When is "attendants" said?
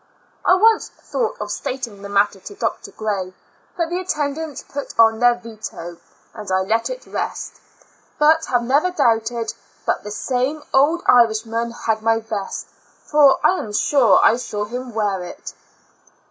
3.99-4.63